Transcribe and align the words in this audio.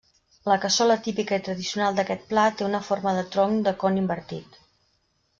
La 0.51 0.55
cassola 0.61 0.93
típica 1.07 1.37
i 1.41 1.43
tradicional 1.47 1.99
d'aquest 1.99 2.23
plat 2.31 2.57
té 2.61 2.65
una 2.69 2.81
forma 2.87 3.13
de 3.19 3.25
tronc 3.35 3.61
de 3.69 3.75
con 3.85 3.99
invertit. 4.05 4.57